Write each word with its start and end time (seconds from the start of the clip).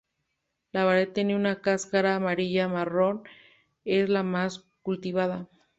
La 0.71 0.83
variedad 0.83 1.13
tiene 1.13 1.35
una 1.35 1.61
cáscara 1.61 2.15
amarilla-marrón; 2.15 3.21
es 3.85 4.09
la 4.09 4.23
más 4.23 4.65
cultivada. 4.81 5.47